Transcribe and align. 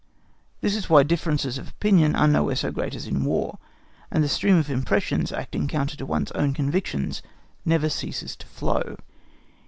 This 0.61 0.75
is 0.75 0.89
why 0.89 1.03
differences 1.03 1.59
of 1.59 1.67
opinion 1.69 2.15
are 2.15 2.27
nowhere 2.27 2.55
so 2.55 2.71
great 2.71 2.95
as 2.95 3.05
in 3.05 3.23
War, 3.23 3.59
and 4.09 4.23
the 4.23 4.27
stream 4.27 4.55
of 4.55 4.67
impressions 4.67 5.31
acting 5.31 5.67
counter 5.67 5.95
to 5.97 6.07
one's 6.07 6.31
own 6.31 6.55
convictions 6.55 7.21
never 7.65 7.87
ceases 7.87 8.35
to 8.37 8.47
flow. 8.47 8.97